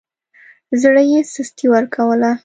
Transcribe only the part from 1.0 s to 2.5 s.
يې سستي ورکوله.